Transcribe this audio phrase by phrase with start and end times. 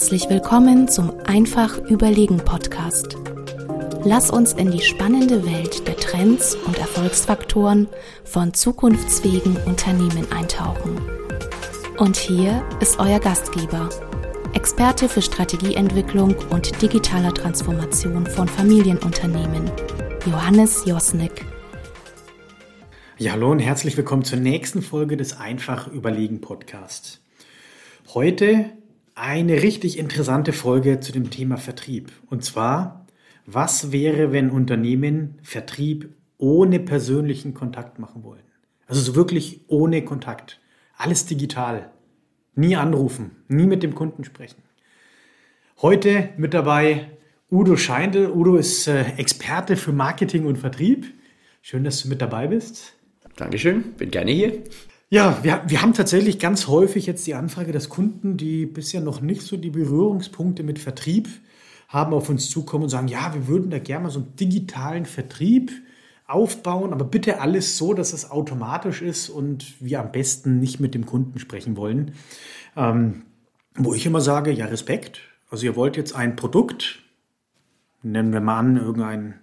[0.00, 3.18] Herzlich willkommen zum Einfach Überlegen Podcast.
[4.02, 7.86] Lass uns in die spannende Welt der Trends und Erfolgsfaktoren
[8.24, 10.98] von zukunftsfähigen Unternehmen eintauchen.
[11.98, 13.90] Und hier ist euer Gastgeber,
[14.54, 19.70] Experte für Strategieentwicklung und digitaler Transformation von Familienunternehmen,
[20.24, 21.44] Johannes Josnick.
[23.18, 27.20] Ja, hallo und herzlich willkommen zur nächsten Folge des Einfach Überlegen Podcasts.
[28.14, 28.70] Heute
[29.20, 32.10] eine richtig interessante Folge zu dem Thema Vertrieb.
[32.30, 33.06] Und zwar,
[33.44, 38.42] was wäre, wenn Unternehmen Vertrieb ohne persönlichen Kontakt machen wollen?
[38.86, 40.58] Also so wirklich ohne Kontakt.
[40.96, 41.90] Alles digital.
[42.54, 44.62] Nie anrufen, nie mit dem Kunden sprechen.
[45.82, 47.10] Heute mit dabei
[47.50, 48.30] Udo Scheindl.
[48.30, 51.06] Udo ist äh, Experte für Marketing und Vertrieb.
[51.60, 52.94] Schön, dass du mit dabei bist.
[53.36, 54.62] Dankeschön, bin gerne hier.
[55.12, 59.20] Ja, wir, wir haben tatsächlich ganz häufig jetzt die Anfrage, dass Kunden, die bisher noch
[59.20, 61.28] nicht so die Berührungspunkte mit Vertrieb
[61.88, 65.06] haben, auf uns zukommen und sagen, ja, wir würden da gerne mal so einen digitalen
[65.06, 65.72] Vertrieb
[66.28, 70.94] aufbauen, aber bitte alles so, dass es automatisch ist und wir am besten nicht mit
[70.94, 72.12] dem Kunden sprechen wollen.
[72.76, 73.22] Ähm,
[73.74, 75.22] wo ich immer sage, ja, Respekt.
[75.50, 77.00] Also ihr wollt jetzt ein Produkt,
[78.04, 79.40] nennen wir mal an, irgendein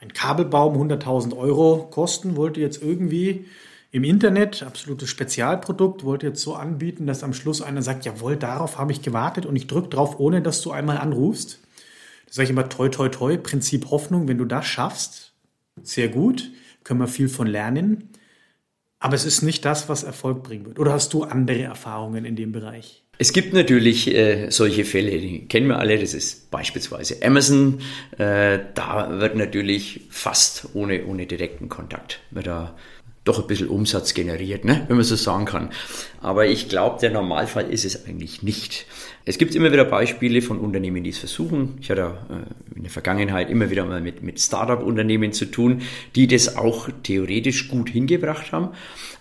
[0.00, 3.46] ein Kabelbaum 100.000 Euro kosten, wollt ihr jetzt irgendwie
[3.92, 8.78] im Internet, absolutes Spezialprodukt, wollte jetzt so anbieten, dass am Schluss einer sagt, jawohl, darauf
[8.78, 11.60] habe ich gewartet und ich drücke drauf, ohne dass du einmal anrufst.
[12.26, 15.34] Das sage ich immer, toi, toi, toi, Prinzip Hoffnung, wenn du das schaffst,
[15.82, 16.50] sehr gut,
[16.84, 18.08] können wir viel von lernen.
[18.98, 20.78] Aber es ist nicht das, was Erfolg bringen wird.
[20.78, 23.04] Oder hast du andere Erfahrungen in dem Bereich?
[23.18, 25.98] Es gibt natürlich äh, solche Fälle, die kennen wir alle.
[25.98, 27.80] Das ist beispielsweise Amazon.
[28.16, 32.74] Äh, da wird natürlich fast ohne, ohne direkten Kontakt wird da
[33.24, 34.84] doch ein bisschen Umsatz generiert, ne?
[34.88, 35.70] wenn man so sagen kann.
[36.20, 38.86] Aber ich glaube, der Normalfall ist es eigentlich nicht.
[39.24, 41.78] Es gibt immer wieder Beispiele von Unternehmen, die es versuchen.
[41.80, 45.82] Ich hatte äh, in der Vergangenheit immer wieder mal mit, mit Startup-Unternehmen zu tun,
[46.16, 48.70] die das auch theoretisch gut hingebracht haben.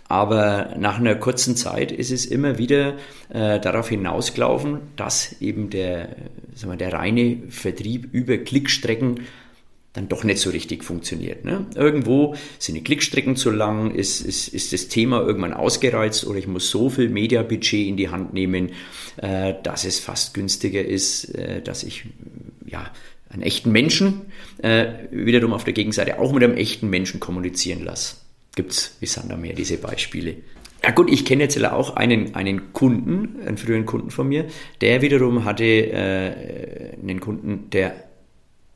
[0.07, 2.95] Aber nach einer kurzen Zeit ist es immer wieder
[3.29, 6.09] äh, darauf hinausgelaufen, dass eben der,
[6.55, 9.21] sagen wir, der reine Vertrieb über Klickstrecken
[9.93, 11.43] dann doch nicht so richtig funktioniert.
[11.43, 11.65] Ne?
[11.75, 16.47] Irgendwo sind die Klickstrecken zu lang, ist, ist, ist das Thema irgendwann ausgereizt oder ich
[16.47, 18.71] muss so viel Mediabudget in die Hand nehmen,
[19.17, 22.05] äh, dass es fast günstiger ist, äh, dass ich
[22.65, 22.89] ja
[23.29, 24.21] einen echten Menschen
[24.59, 28.15] äh, wiederum auf der Gegenseite auch mit einem echten Menschen kommunizieren lasse.
[28.55, 30.35] Gibt's wie Sander mehr diese Beispiele.
[30.83, 34.45] Ja gut, ich kenne jetzt auch einen, einen Kunden, einen früheren Kunden von mir,
[34.81, 38.10] der wiederum hatte äh, einen Kunden, der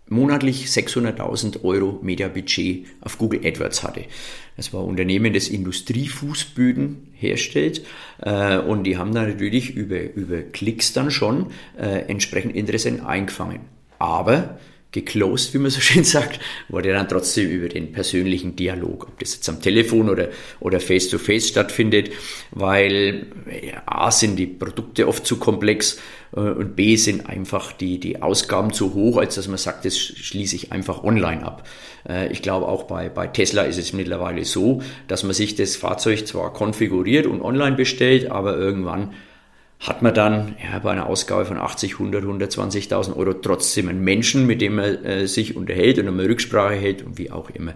[0.07, 4.05] monatlich 600.000 Euro Mediabudget auf Google AdWords hatte.
[4.55, 7.85] Das war ein Unternehmen, das Industriefußböden herstellt
[8.21, 13.61] äh, und die haben dann natürlich über, über Klicks dann schon äh, entsprechend Interessenten eingefangen.
[13.97, 14.59] Aber
[14.95, 16.39] geclosed, wie man so schön sagt,
[16.69, 20.29] wurde dann trotzdem über den persönlichen Dialog, ob das jetzt am Telefon oder,
[20.59, 22.11] oder face-to-face stattfindet,
[22.51, 23.27] weil
[23.61, 25.99] ja, A sind die Produkte oft zu komplex
[26.35, 29.97] äh, und B sind einfach die, die Ausgaben zu hoch, als dass man sagt, das
[29.97, 31.67] schließe ich einfach online ab.
[32.07, 35.75] Äh, ich glaube auch bei, bei Tesla ist es mittlerweile so, dass man sich das
[35.75, 39.13] Fahrzeug zwar konfiguriert und online bestellt, aber irgendwann
[39.79, 44.45] hat man dann ja, bei einer Ausgabe von 80, 100, 120.000 Euro trotzdem einen Menschen,
[44.47, 47.73] mit dem man äh, sich unterhält und eine Rücksprache hält und wie auch immer.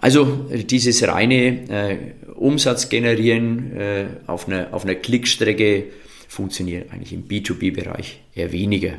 [0.00, 1.96] Also dieses reine äh,
[2.34, 5.84] Umsatz generieren äh, auf, einer, auf einer Klickstrecke
[6.28, 8.94] funktioniert eigentlich im B2B-Bereich eher weniger.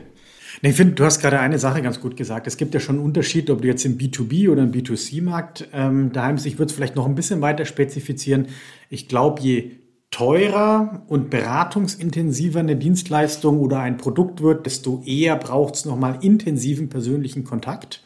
[0.63, 2.47] Ich finde, du hast gerade eine Sache ganz gut gesagt.
[2.47, 6.12] Es gibt ja schon einen Unterschied, ob du jetzt im B2B oder im B2C-Markt ähm,
[6.12, 6.47] daheim bist.
[6.47, 8.47] Ich würde es vielleicht noch ein bisschen weiter spezifizieren.
[8.89, 9.72] Ich glaube, je
[10.12, 16.90] teurer und beratungsintensiver eine Dienstleistung oder ein Produkt wird, desto eher braucht es nochmal intensiven
[16.90, 18.01] persönlichen Kontakt.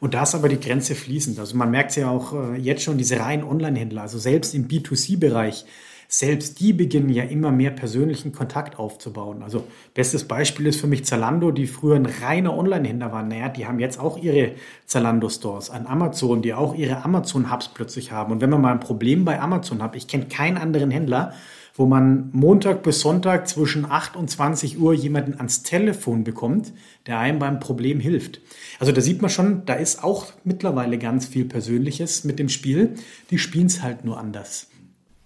[0.00, 1.38] Und da ist aber die Grenze fließend.
[1.38, 5.64] Also man merkt ja auch äh, jetzt schon, diese reinen Online-Händler, also selbst im B2C-Bereich,
[6.08, 9.42] selbst die beginnen ja immer mehr persönlichen Kontakt aufzubauen.
[9.42, 9.64] Also
[9.94, 13.28] bestes Beispiel ist für mich Zalando, die früher ein reiner Online-Händler waren.
[13.28, 14.52] Naja, die haben jetzt auch ihre
[14.86, 18.32] Zalando-Stores an Amazon, die auch ihre Amazon-Hubs plötzlich haben.
[18.32, 21.32] Und wenn man mal ein Problem bei Amazon hat, ich kenne keinen anderen Händler,
[21.76, 26.72] wo man Montag bis Sonntag zwischen 8 und 20 Uhr jemanden ans Telefon bekommt,
[27.06, 28.40] der einem beim Problem hilft.
[28.80, 32.94] Also da sieht man schon, da ist auch mittlerweile ganz viel Persönliches mit dem Spiel.
[33.30, 34.68] Die spielen es halt nur anders.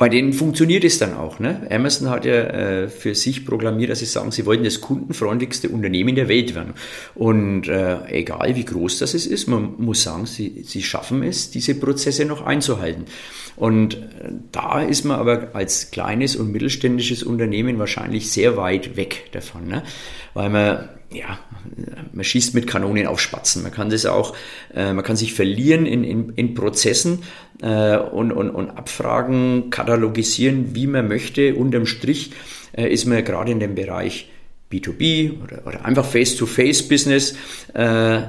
[0.01, 1.41] Bei denen funktioniert es dann auch.
[1.41, 1.69] Ne?
[1.71, 6.15] Amazon hat ja äh, für sich programmiert, dass sie sagen, sie wollen das kundenfreundlichste Unternehmen
[6.15, 6.73] der Welt werden.
[7.15, 11.75] Und äh, egal wie groß das ist, man muss sagen, sie, sie schaffen es, diese
[11.75, 13.05] Prozesse noch einzuhalten.
[13.57, 19.25] Und äh, da ist man aber als kleines und mittelständisches Unternehmen wahrscheinlich sehr weit weg
[19.33, 19.83] davon, ne?
[20.33, 21.39] weil man ja,
[22.13, 23.63] man schießt mit Kanonen auf Spatzen.
[23.63, 24.37] Man kann das auch,
[24.75, 27.25] äh, man kann sich verlieren in, in, in Prozessen
[27.63, 31.55] äh, und, und, und abfragen, katalogisieren, wie man möchte.
[31.55, 32.33] Unterm Strich
[32.73, 34.31] äh, ist man gerade in dem Bereich
[34.73, 37.35] B2B oder, oder einfach Face-to-Face-Business
[37.75, 38.21] äh,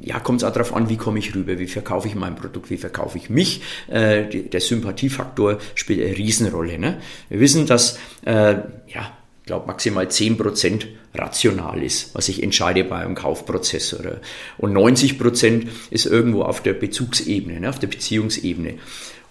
[0.00, 2.70] ja, kommt es auch darauf an, wie komme ich rüber, wie verkaufe ich mein Produkt,
[2.70, 3.62] wie verkaufe ich mich.
[3.88, 6.78] Äh, der Sympathiefaktor spielt eine Riesenrolle.
[6.78, 7.00] Ne?
[7.28, 8.54] Wir wissen, dass äh,
[8.86, 9.12] ja,
[9.42, 13.92] ich glaube maximal 10% rational ist, was ich entscheide bei einem Kaufprozess.
[13.98, 14.20] Oder,
[14.56, 18.74] und 90% ist irgendwo auf der Bezugsebene, ne, auf der Beziehungsebene.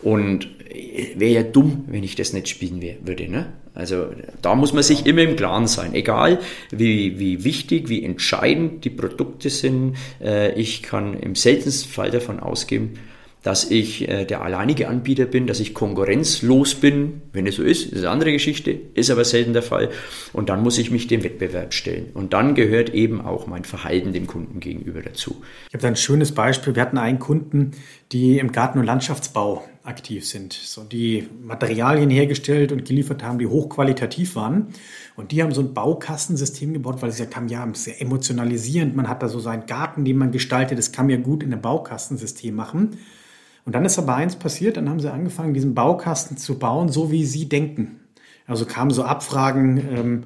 [0.01, 0.49] Und
[1.15, 3.29] wäre ja dumm, wenn ich das nicht spielen würde.
[3.29, 3.53] Ne?
[3.73, 4.07] Also
[4.41, 6.39] da muss man sich immer im Klaren sein, egal
[6.71, 9.95] wie, wie wichtig, wie entscheidend die Produkte sind.
[10.21, 12.99] Äh, ich kann im seltensten Fall davon ausgehen,
[13.43, 17.21] dass ich äh, der alleinige Anbieter bin, dass ich konkurrenzlos bin.
[17.33, 19.89] Wenn es so ist, ist eine andere Geschichte, ist aber selten der Fall.
[20.31, 22.11] Und dann muss ich mich dem Wettbewerb stellen.
[22.13, 25.41] Und dann gehört eben auch mein Verhalten dem Kunden gegenüber dazu.
[25.69, 26.75] Ich habe da ein schönes Beispiel.
[26.75, 27.71] Wir hatten einen Kunden,
[28.11, 33.47] die im Garten- und Landschaftsbau aktiv sind, so die Materialien hergestellt und geliefert haben, die
[33.47, 34.67] hochqualitativ waren.
[35.15, 38.95] Und die haben so ein Baukastensystem gebaut, weil sie gesagt haben, ja, sehr emotionalisierend.
[38.95, 40.77] Man hat da so seinen Garten, den man gestaltet.
[40.77, 42.97] Das kann man ja gut in einem Baukastensystem machen.
[43.65, 47.11] Und dann ist aber eins passiert, dann haben sie angefangen, diesen Baukasten zu bauen, so
[47.11, 47.99] wie sie denken.
[48.47, 50.23] Also kamen so Abfragen, ähm,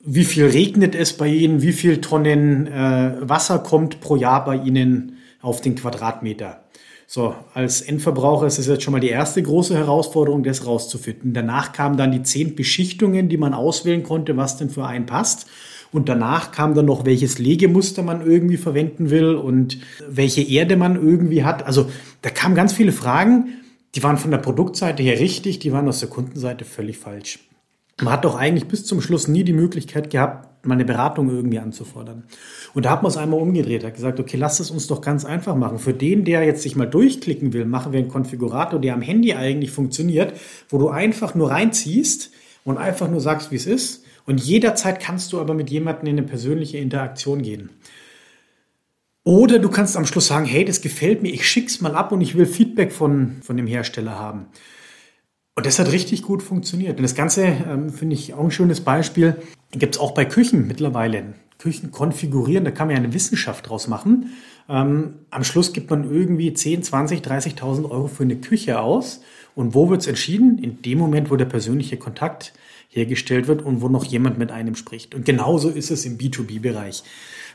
[0.00, 4.56] wie viel regnet es bei Ihnen, wie viel Tonnen äh, Wasser kommt pro Jahr bei
[4.56, 6.62] Ihnen auf den Quadratmeter.
[7.08, 11.34] So, als Endverbraucher ist es jetzt schon mal die erste große Herausforderung, das rauszufinden.
[11.34, 15.46] Danach kamen dann die zehn Beschichtungen, die man auswählen konnte, was denn für einen passt.
[15.92, 19.78] Und danach kam dann noch, welches Legemuster man irgendwie verwenden will und
[20.08, 21.64] welche Erde man irgendwie hat.
[21.64, 21.90] Also
[22.22, 23.48] da kamen ganz viele Fragen,
[23.94, 27.38] die waren von der Produktseite her richtig, die waren aus der Kundenseite völlig falsch.
[28.02, 31.58] Man hat doch eigentlich bis zum Schluss nie die Möglichkeit gehabt, mal eine Beratung irgendwie
[31.58, 32.24] anzufordern.
[32.74, 35.24] Und da hat man es einmal umgedreht, hat gesagt, okay, lass es uns doch ganz
[35.24, 35.78] einfach machen.
[35.78, 39.32] Für den, der jetzt sich mal durchklicken will, machen wir einen Konfigurator, der am Handy
[39.32, 40.34] eigentlich funktioniert,
[40.68, 42.32] wo du einfach nur reinziehst
[42.64, 44.04] und einfach nur sagst, wie es ist.
[44.26, 47.70] Und jederzeit kannst du aber mit jemandem in eine persönliche Interaktion gehen.
[49.22, 52.20] Oder du kannst am Schluss sagen, hey, das gefällt mir, ich schick's mal ab und
[52.20, 54.46] ich will Feedback von, von dem Hersteller haben.
[55.56, 56.98] Und das hat richtig gut funktioniert.
[56.98, 59.36] Und das Ganze ähm, finde ich auch ein schönes Beispiel.
[59.72, 61.34] Gibt es auch bei Küchen mittlerweile.
[61.58, 64.32] Küchen konfigurieren, da kann man ja eine Wissenschaft draus machen.
[64.68, 69.22] Ähm, am Schluss gibt man irgendwie 10, 20, 30.000 Euro für eine Küche aus.
[69.56, 70.58] Und wo wird es entschieden?
[70.58, 72.52] In dem Moment, wo der persönliche Kontakt
[72.90, 75.14] hergestellt wird und wo noch jemand mit einem spricht.
[75.14, 77.02] Und genauso ist es im B2B-Bereich.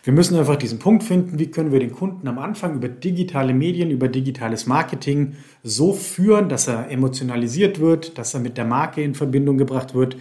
[0.04, 3.54] Wir müssen einfach diesen Punkt finden, wie können wir den Kunden am Anfang über digitale
[3.54, 9.04] Medien, über digitales Marketing so führen, dass er emotionalisiert wird, dass er mit der Marke
[9.04, 10.18] in Verbindung gebracht wird.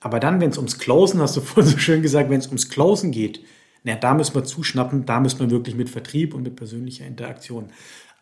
[0.00, 2.68] Aber dann, wenn es ums Closen, hast du vorhin so schön gesagt, wenn es ums
[2.68, 3.40] Closen geht,
[3.82, 7.66] na, da müssen wir zuschnappen, da müssen wir wirklich mit Vertrieb und mit persönlicher Interaktion.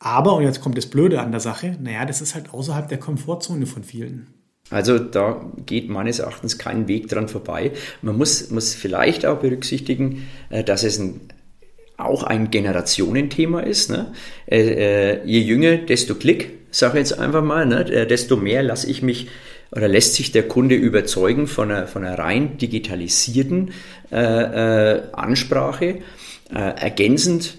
[0.04, 2.98] Aber, und jetzt kommt das Blöde an der Sache, naja, das ist halt außerhalb der
[2.98, 4.26] Komfortzone von vielen.
[4.68, 7.70] Also da geht meines Erachtens kein Weg dran vorbei.
[8.00, 11.20] Man muss, muss vielleicht auch berücksichtigen, äh, dass es ein,
[11.98, 13.90] auch ein Generationenthema ist.
[13.90, 14.12] Ne?
[14.46, 18.06] Äh, äh, je jünger, desto Klick, sage ich jetzt einfach mal, ne?
[18.06, 19.28] desto mehr lasse ich mich
[19.70, 23.70] oder lässt sich der Kunde überzeugen von einer, von einer rein digitalisierten
[24.10, 26.00] Ansprache.
[26.50, 27.56] Ergänzend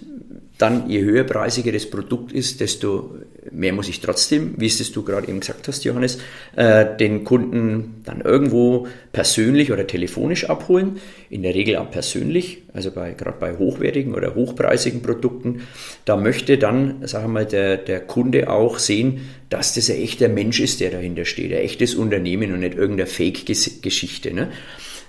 [0.64, 3.18] dann je höherpreisiger das Produkt ist, desto
[3.52, 6.20] mehr muss ich trotzdem, wie es du gerade eben gesagt hast, Johannes,
[6.56, 11.02] äh, den Kunden dann irgendwo persönlich oder telefonisch abholen.
[11.30, 15.64] In der Regel auch persönlich, also bei, gerade bei hochwertigen oder hochpreisigen Produkten.
[16.06, 20.30] Da möchte dann, sagen wir mal, der, der Kunde auch sehen, dass das ein echter
[20.30, 24.34] Mensch ist, der dahinter steht, ein echtes Unternehmen und nicht irgendeine Fake-Geschichte.
[24.34, 24.48] Ne?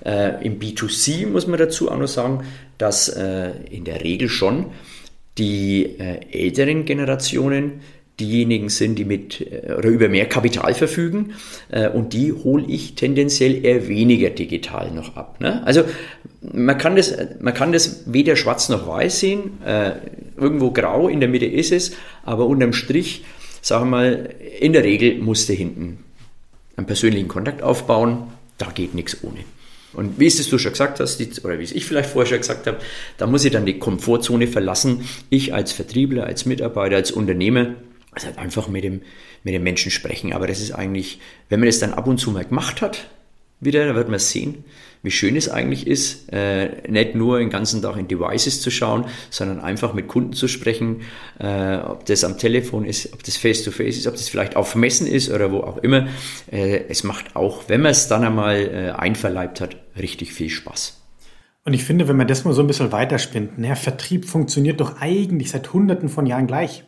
[0.05, 2.45] Äh, Im B2C muss man dazu auch noch sagen,
[2.77, 4.73] dass äh, in der Regel schon
[5.39, 7.81] die äh, älteren Generationen
[8.21, 11.35] diejenigen sind, die mit äh, oder über mehr Kapital verfügen
[11.71, 15.41] äh, und die hole ich tendenziell eher weniger digital noch ab.
[15.41, 15.67] Ne?
[15.67, 15.85] Also
[16.41, 19.53] man kann, das, man kann das weder schwarz noch weiß sehen,
[20.37, 23.25] irgendwo grau, in der Mitte ist es, aber unterm Strich,
[23.63, 26.05] sagen wir mal, in der Regel musste hinten
[26.77, 28.25] einen persönlichen Kontakt aufbauen,
[28.59, 29.39] da geht nichts ohne.
[29.95, 32.67] Und wie es du schon gesagt hast, oder wie es ich vielleicht vorher schon gesagt
[32.67, 32.79] habe,
[33.17, 35.09] da muss ich dann die Komfortzone verlassen.
[35.31, 37.75] Ich als Vertriebler, als Mitarbeiter, als Unternehmer,
[38.13, 39.03] also einfach mit dem,
[39.43, 40.33] mit dem Menschen sprechen.
[40.33, 43.07] Aber das ist eigentlich, wenn man das dann ab und zu mal gemacht hat,
[43.61, 44.65] wieder, da wird man sehen,
[45.03, 49.05] wie schön es eigentlich ist, äh, nicht nur den ganzen Tag in Devices zu schauen,
[49.31, 51.03] sondern einfach mit Kunden zu sprechen,
[51.39, 54.75] äh, ob das am Telefon ist, ob das face-to-face -face ist, ob das vielleicht auf
[54.75, 56.09] Messen ist oder wo auch immer.
[56.51, 61.01] Äh, es macht auch, wenn man es dann einmal äh, einverleibt hat, richtig viel Spaß.
[61.65, 65.01] Und ich finde, wenn man das mal so ein bisschen weiterspinnt, naja, Vertrieb funktioniert doch
[65.01, 66.85] eigentlich seit Hunderten von Jahren gleich.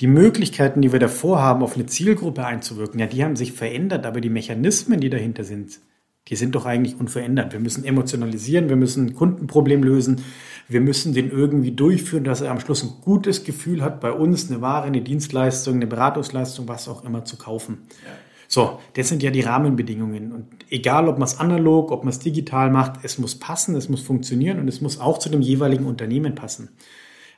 [0.00, 4.06] Die Möglichkeiten, die wir davor haben, auf eine Zielgruppe einzuwirken, ja, die haben sich verändert,
[4.06, 5.80] aber die Mechanismen, die dahinter sind,
[6.28, 7.52] die sind doch eigentlich unverändert.
[7.52, 10.22] Wir müssen emotionalisieren, wir müssen ein Kundenproblem lösen,
[10.68, 14.50] wir müssen den irgendwie durchführen, dass er am Schluss ein gutes Gefühl hat, bei uns
[14.50, 17.86] eine Ware, eine Dienstleistung, eine Beratungsleistung, was auch immer zu kaufen.
[18.04, 18.12] Ja.
[18.50, 20.32] So, das sind ja die Rahmenbedingungen.
[20.32, 23.90] Und egal, ob man es analog, ob man es digital macht, es muss passen, es
[23.90, 26.70] muss funktionieren und es muss auch zu dem jeweiligen Unternehmen passen.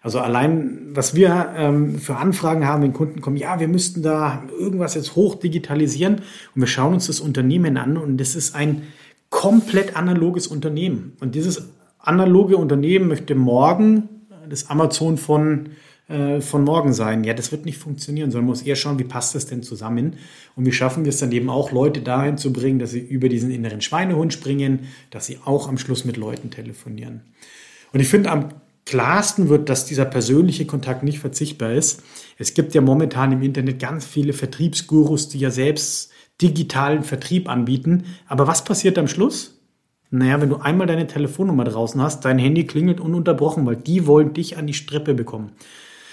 [0.03, 4.45] Also allein, was wir ähm, für Anfragen haben, wenn Kunden kommen, ja, wir müssten da
[4.59, 6.23] irgendwas jetzt hoch digitalisieren
[6.55, 8.85] und wir schauen uns das Unternehmen an und das ist ein
[9.31, 11.17] komplett analoges Unternehmen.
[11.21, 14.09] Und dieses analoge Unternehmen möchte morgen
[14.49, 15.71] das Amazon von,
[16.11, 17.25] äh, von morgen sein.
[17.25, 20.17] Ja, das wird nicht funktionieren, sondern man muss eher schauen, wie passt das denn zusammen
[20.57, 23.29] und wie schaffen wir es dann eben auch, Leute dahin zu bringen, dass sie über
[23.29, 27.23] diesen inneren Schweinehund springen, dass sie auch am Schluss mit Leuten telefonieren.
[27.93, 28.49] Und ich finde, am
[28.87, 32.03] klarsten wird, dass dieser persönliche Kontakt nicht verzichtbar ist.
[32.39, 36.11] Es gibt ja momentan im Internet ganz viele Vertriebsgurus, die ja selbst
[36.43, 38.05] digitalen Vertrieb anbieten.
[38.27, 39.61] Aber was passiert am Schluss?
[40.11, 44.35] Naja, wenn du einmal deine Telefonnummer draußen hast, dein Handy klingelt ununterbrochen, weil die wollen
[44.35, 45.53] dich an die Strippe bekommen.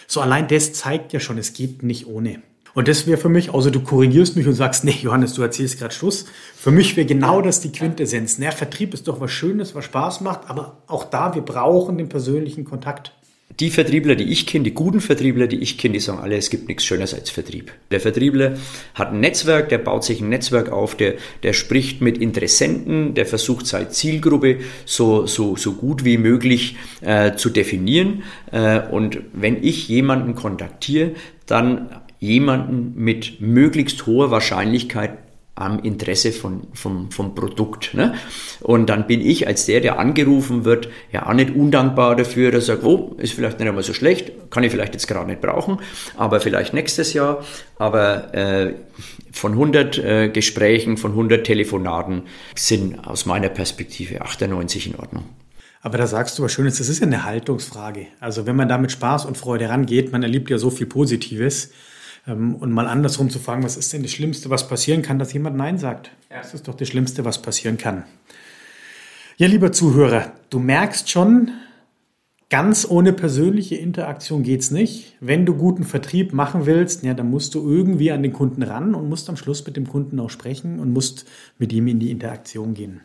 [0.07, 2.41] So allein das zeigt ja schon, es geht nicht ohne.
[2.73, 5.79] Und das wäre für mich, außer du korrigierst mich und sagst, nee, Johannes, du erzählst
[5.79, 6.25] gerade Schluss.
[6.55, 8.37] Für mich wäre genau das die Quintessenz.
[8.37, 12.07] Naja, Vertrieb ist doch was Schönes, was Spaß macht, aber auch da, wir brauchen den
[12.07, 13.16] persönlichen Kontakt.
[13.59, 16.51] Die Vertriebler, die ich kenne, die guten Vertriebler, die ich kenne, die sagen alle, es
[16.51, 17.71] gibt nichts Schöneres als Vertrieb.
[17.89, 18.55] Der Vertriebler
[18.93, 23.25] hat ein Netzwerk, der baut sich ein Netzwerk auf, der, der spricht mit Interessenten, der
[23.25, 28.23] versucht seine Zielgruppe so, so, so gut wie möglich äh, zu definieren.
[28.51, 31.13] Äh, und wenn ich jemanden kontaktiere,
[31.47, 31.89] dann
[32.19, 35.17] jemanden mit möglichst hoher Wahrscheinlichkeit
[35.57, 37.93] am Interesse von, vom, vom Produkt.
[37.93, 38.13] Ne?
[38.61, 42.69] Und dann bin ich als der, der angerufen wird, ja auch nicht undankbar dafür, dass
[42.69, 45.41] er sagt, oh, ist vielleicht nicht einmal so schlecht, kann ich vielleicht jetzt gerade nicht
[45.41, 45.79] brauchen,
[46.15, 47.43] aber vielleicht nächstes Jahr.
[47.77, 48.73] Aber äh,
[49.31, 52.23] von 100 äh, Gesprächen, von 100 Telefonaten
[52.55, 55.23] sind aus meiner Perspektive 98 in Ordnung.
[55.81, 58.07] Aber da sagst du was Schönes, das ist ja eine Haltungsfrage.
[58.19, 61.71] Also wenn man da mit Spaß und Freude rangeht, man erlebt ja so viel Positives,
[62.27, 65.55] und mal andersrum zu fragen, was ist denn das Schlimmste, was passieren kann, dass jemand
[65.55, 66.11] Nein sagt?
[66.29, 66.37] Ja.
[66.37, 68.03] Das ist doch das Schlimmste, was passieren kann.
[69.37, 71.51] Ja, lieber Zuhörer, du merkst schon,
[72.49, 75.15] ganz ohne persönliche Interaktion geht's nicht.
[75.19, 78.95] Wenn du guten Vertrieb machen willst, ja, dann musst du irgendwie an den Kunden ran
[78.95, 81.25] und musst am Schluss mit dem Kunden auch sprechen und musst
[81.57, 83.01] mit ihm in die Interaktion gehen.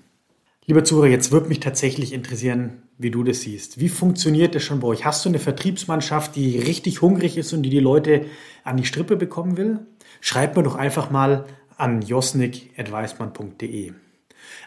[0.66, 3.80] Lieber Zuhörer, jetzt würde mich tatsächlich interessieren, wie du das siehst.
[3.80, 5.04] Wie funktioniert das schon bei euch?
[5.04, 8.26] Hast du eine Vertriebsmannschaft, die richtig hungrig ist und die die Leute
[8.64, 9.80] an die Strippe bekommen will?
[10.20, 13.92] Schreib mir doch einfach mal an josnik.weismann.de.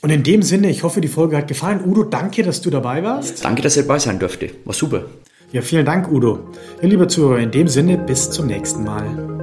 [0.00, 1.80] Und in dem Sinne, ich hoffe, die Folge hat gefallen.
[1.84, 3.44] Udo, danke, dass du dabei warst.
[3.44, 4.50] Danke, dass ihr dabei sein durfte.
[4.64, 5.06] War super.
[5.52, 6.50] Ja, vielen Dank, Udo.
[6.80, 9.37] Ja, liebe Zuhörer, in dem Sinne, bis zum nächsten Mal.